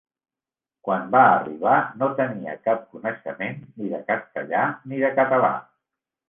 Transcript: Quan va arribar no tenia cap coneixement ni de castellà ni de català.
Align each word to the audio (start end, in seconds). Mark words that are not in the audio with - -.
Quan 0.85 1.03
va 1.15 1.19
arribar 1.33 1.75
no 1.99 2.09
tenia 2.19 2.55
cap 2.69 2.81
coneixement 2.95 3.61
ni 3.83 3.91
de 3.93 4.01
castellà 4.09 4.65
ni 4.95 5.05
de 5.05 5.13
català. 5.23 5.55